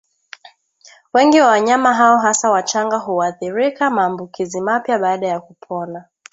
Wengi 1.13 1.41
wa 1.41 1.47
wanyama 1.47 1.93
hao 1.93 2.17
hasa 2.17 2.51
wachanga 2.51 2.97
huathirika 2.97 3.89
Maambukizi 3.89 4.61
mapya 4.61 4.99
baada 4.99 5.27
ya 5.27 5.39
kupona 5.39 6.05